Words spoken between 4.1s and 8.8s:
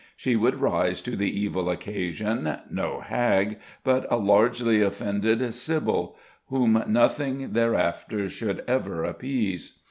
a largely offended sibyl, whom nothing thereafter should